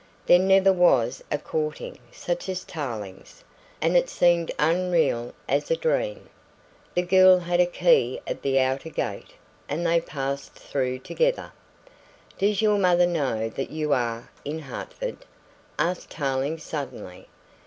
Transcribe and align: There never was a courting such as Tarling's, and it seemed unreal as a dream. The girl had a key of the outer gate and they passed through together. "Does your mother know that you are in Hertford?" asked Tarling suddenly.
There 0.25 0.39
never 0.39 0.73
was 0.73 1.23
a 1.31 1.37
courting 1.37 1.99
such 2.11 2.49
as 2.49 2.63
Tarling's, 2.63 3.43
and 3.79 3.95
it 3.95 4.09
seemed 4.09 4.51
unreal 4.57 5.31
as 5.47 5.69
a 5.69 5.75
dream. 5.75 6.27
The 6.95 7.03
girl 7.03 7.37
had 7.37 7.59
a 7.59 7.67
key 7.67 8.19
of 8.25 8.41
the 8.41 8.59
outer 8.59 8.89
gate 8.89 9.33
and 9.69 9.85
they 9.85 10.01
passed 10.01 10.55
through 10.55 10.97
together. 11.01 11.51
"Does 12.39 12.63
your 12.63 12.79
mother 12.79 13.05
know 13.05 13.47
that 13.49 13.69
you 13.69 13.93
are 13.93 14.31
in 14.43 14.57
Hertford?" 14.57 15.17
asked 15.77 16.09
Tarling 16.09 16.57
suddenly. 16.57 17.27